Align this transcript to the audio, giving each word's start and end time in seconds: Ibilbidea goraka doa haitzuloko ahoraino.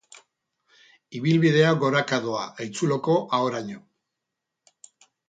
Ibilbidea 1.19 1.73
goraka 1.83 2.19
doa 2.23 2.45
haitzuloko 2.61 3.19
ahoraino. 3.39 3.79